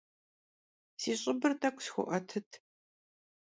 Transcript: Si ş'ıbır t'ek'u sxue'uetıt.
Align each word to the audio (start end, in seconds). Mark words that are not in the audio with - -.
Si 1.01 1.11
ş'ıbır 1.21 1.53
t'ek'u 1.61 1.81
sxue'uetıt. 1.85 2.49